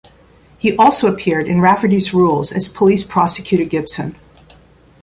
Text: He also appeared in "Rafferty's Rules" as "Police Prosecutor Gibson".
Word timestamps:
He 0.57 0.75
also 0.77 1.07
appeared 1.13 1.47
in 1.47 1.61
"Rafferty's 1.61 2.11
Rules" 2.11 2.51
as 2.51 2.67
"Police 2.67 3.03
Prosecutor 3.03 3.65
Gibson". 3.65 4.15